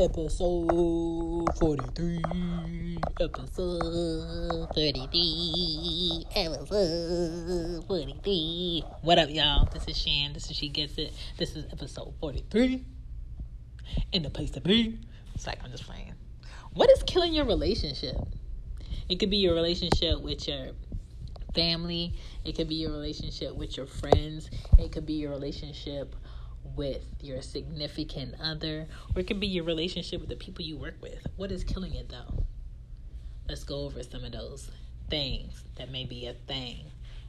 [0.00, 2.22] Episode 43.
[3.20, 6.24] Episode 43.
[6.34, 8.84] Episode 43.
[9.02, 9.68] What up, y'all?
[9.70, 10.32] This is Shan.
[10.32, 11.12] This is She Gets It.
[11.36, 12.82] This is episode 43.
[14.12, 14.98] In the place to be.
[15.34, 16.14] It's like I'm just playing.
[16.72, 18.16] What is killing your relationship?
[19.10, 20.68] It could be your relationship with your
[21.54, 22.14] family,
[22.46, 24.48] it could be your relationship with your friends,
[24.78, 26.16] it could be your relationship
[26.76, 30.96] with your significant other, or it could be your relationship with the people you work
[31.00, 31.26] with.
[31.36, 32.44] What is killing it though?
[33.48, 34.70] Let's go over some of those
[35.10, 36.86] things that may be a thing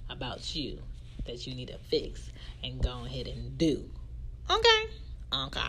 [0.09, 0.79] about you
[1.25, 2.31] that you need to fix
[2.63, 3.89] and go ahead and do.
[4.49, 4.89] Okay?
[5.34, 5.67] Okay.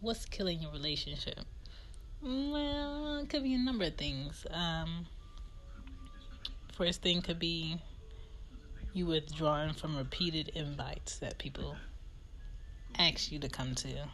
[0.00, 1.40] What's killing your relationship?
[2.22, 4.46] Well, it could be a number of things.
[4.50, 5.06] Um,
[6.78, 7.76] first thing could be
[8.92, 11.74] you withdrawing from repeated invites that people
[12.96, 14.08] ask you to come to.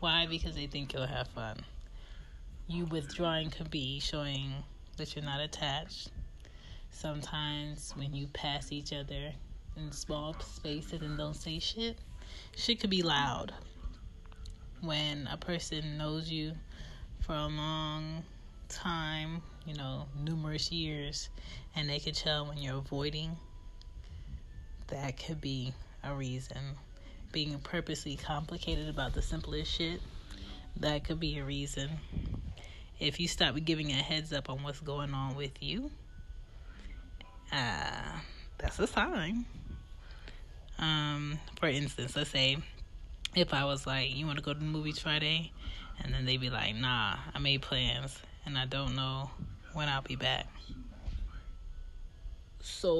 [0.00, 0.26] Why?
[0.28, 1.64] Because they think you'll have fun.
[2.66, 4.52] You withdrawing could be showing
[4.96, 6.10] that you're not attached.
[6.90, 9.32] Sometimes when you pass each other
[9.76, 11.96] in small spaces and don't say shit,
[12.56, 13.54] shit could be loud.
[14.80, 16.54] When a person knows you
[17.20, 18.24] for a long
[18.70, 21.28] time, you know, numerous years,
[21.76, 23.36] and they could tell when you're avoiding,
[24.88, 26.58] that could be a reason.
[27.32, 30.00] Being purposely complicated about the simplest shit,
[30.78, 31.90] that could be a reason.
[32.98, 35.90] If you stop giving a heads up on what's going on with you,
[37.52, 38.18] uh,
[38.58, 39.44] that's a sign.
[40.78, 42.56] Um, for instance, let's say
[43.34, 45.52] if I was like, you want to go to the movies Friday?
[46.02, 48.18] And then they'd be like, nah, I made plans
[48.50, 49.30] and I don't know
[49.74, 50.48] when I'll be back.
[52.60, 52.90] So,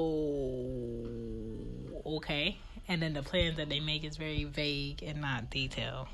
[2.07, 2.57] okay.
[2.87, 6.07] And then the plans that they make is very vague and not detailed.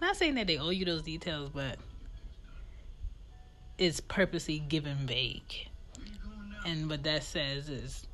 [0.00, 1.78] Not saying that they owe you those details, but
[3.78, 5.68] it's purposely given vague.
[6.66, 8.08] And what that says is,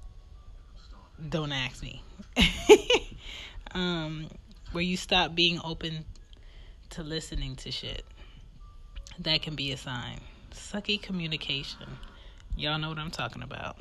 [1.27, 2.03] don't ask me.
[3.73, 4.29] um,
[4.73, 6.05] where you stop being open
[6.91, 8.05] to listening to shit.
[9.21, 10.21] That can be a sign.
[10.57, 11.87] Sucky communication.
[12.57, 13.77] Y'all know what I'm talking about.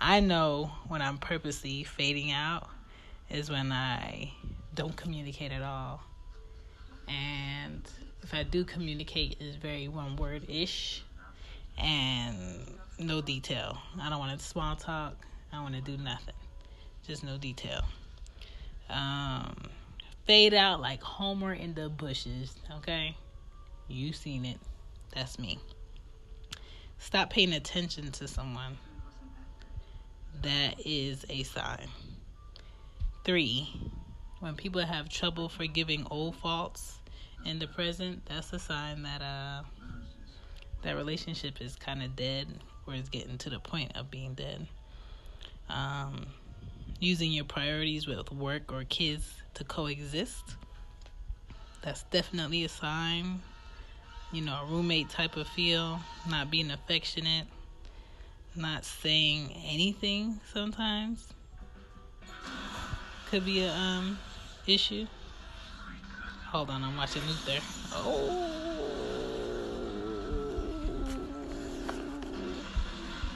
[0.00, 2.68] I know when I'm purposely fading out
[3.28, 4.32] is when I
[4.74, 6.00] don't communicate at all.
[7.08, 7.82] And
[8.22, 11.02] if I do communicate, it's very one word ish
[11.76, 12.36] and
[12.98, 13.78] no detail.
[14.00, 15.16] I don't want to small talk.
[15.52, 16.34] I want to do nothing.
[17.06, 17.82] Just no detail.
[18.88, 19.54] Um,
[20.26, 23.16] fade out like Homer in the bushes, okay?
[23.88, 24.58] You seen it.
[25.14, 25.58] That's me.
[27.00, 28.76] Stop paying attention to someone.
[30.42, 31.88] That is a sign.
[33.24, 33.68] Three,
[34.40, 36.98] when people have trouble forgiving old faults
[37.44, 39.62] in the present, that's a sign that uh
[40.82, 42.46] that relationship is kind of dead
[42.86, 44.66] or is getting to the point of being dead.
[45.68, 46.26] Um,
[47.00, 50.56] using your priorities with work or kids to coexist.
[51.82, 53.40] That's definitely a sign.
[54.32, 55.98] You know, a roommate type of feel,
[56.28, 57.46] not being affectionate,
[58.54, 61.32] not saying anything sometimes
[63.26, 64.18] could be a um
[64.66, 65.06] issue.
[66.46, 67.60] Hold on, I'm watching Luther.
[67.92, 68.50] Oh,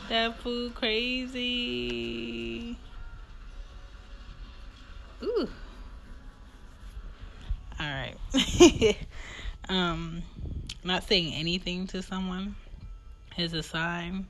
[0.08, 1.44] that food crazy.
[5.22, 5.48] Ooh.
[7.80, 8.16] All right.
[9.68, 10.22] um,
[10.84, 12.54] not saying anything to someone
[13.36, 14.26] is a sign.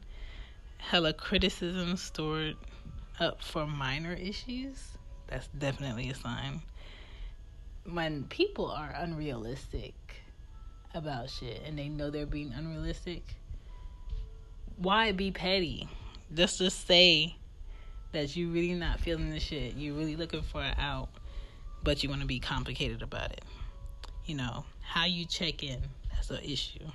[0.78, 2.56] Hella criticism stored
[3.18, 4.78] up for minor issues.
[5.28, 6.62] That's definitely a sign.
[7.90, 9.94] When people are unrealistic
[10.94, 13.22] about shit and they know they're being unrealistic,
[14.76, 15.88] why be petty?
[16.32, 17.36] Just just say
[18.12, 19.74] that you really not feeling the shit.
[19.76, 21.08] You're really looking for an out,
[21.82, 23.42] but you want to be complicated about it.
[24.24, 25.80] You know, how you check in,
[26.28, 26.86] that's an issue.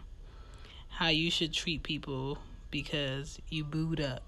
[0.89, 2.37] How you should treat people
[2.71, 4.23] because you booed up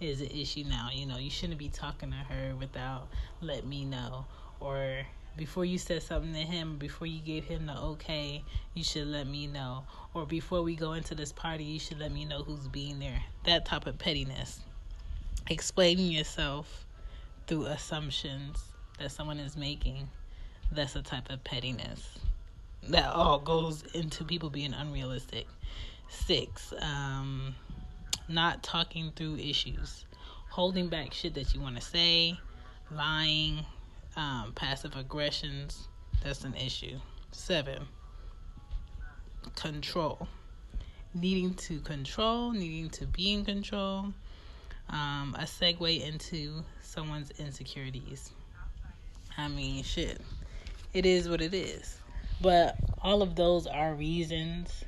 [0.00, 0.90] is an issue now.
[0.92, 3.08] You know, you shouldn't be talking to her without
[3.40, 4.26] let me know.
[4.60, 8.44] Or before you said something to him, before you gave him the okay,
[8.74, 9.84] you should let me know.
[10.14, 13.22] Or before we go into this party, you should let me know who's being there.
[13.44, 14.60] That type of pettiness
[15.50, 16.86] explaining yourself
[17.46, 18.62] through assumptions
[18.98, 20.06] that someone is making,
[20.72, 22.18] that's a type of pettiness.
[22.84, 25.46] That all goes into people being unrealistic.
[26.08, 27.54] Six, um,
[28.28, 30.06] not talking through issues,
[30.48, 32.38] holding back shit that you want to say,
[32.90, 33.64] lying,
[34.16, 35.88] um, passive aggressions,
[36.22, 36.98] that's an issue.
[37.30, 37.86] Seven,
[39.54, 40.26] control.
[41.14, 44.12] Needing to control, needing to be in control.
[44.90, 48.30] Um, a segue into someone's insecurities.
[49.36, 50.20] I mean, shit.
[50.94, 51.98] It is what it is.
[52.40, 54.84] But all of those are reasons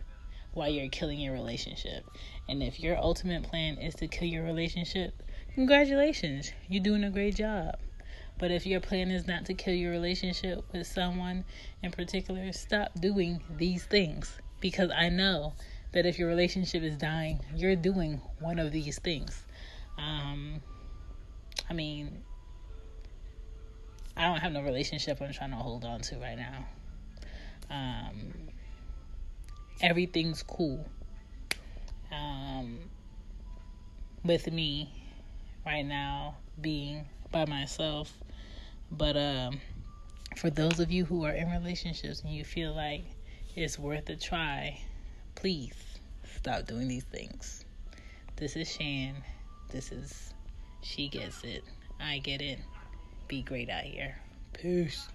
[0.52, 2.04] why you're killing your relationship.
[2.48, 5.14] And if your ultimate plan is to kill your relationship,
[5.54, 6.52] congratulations.
[6.68, 7.78] You're doing a great job.
[8.38, 11.44] But if your plan is not to kill your relationship with someone
[11.82, 14.38] in particular, stop doing these things.
[14.60, 15.54] Because I know
[15.92, 19.44] that if your relationship is dying, you're doing one of these things.
[19.98, 20.60] Um,
[21.68, 22.22] I mean,
[24.16, 26.66] I don't have no relationship I'm trying to hold on to right now.
[27.70, 28.32] Um,
[29.80, 30.86] everything's cool
[32.12, 32.78] um,
[34.24, 34.92] with me
[35.64, 38.12] right now being by myself.
[38.90, 39.60] But um,
[40.36, 43.04] for those of you who are in relationships and you feel like
[43.54, 44.80] it's worth a try,
[45.34, 45.74] please
[46.36, 47.64] stop doing these things.
[48.36, 49.14] This is Shan.
[49.70, 50.32] This is
[50.82, 51.62] She Gets It.
[52.00, 52.58] I Get It.
[53.28, 54.16] Be great out here.
[54.52, 55.08] Peace.